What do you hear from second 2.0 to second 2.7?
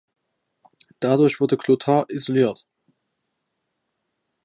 isoliert.